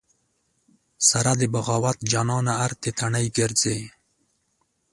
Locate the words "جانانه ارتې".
2.11-2.89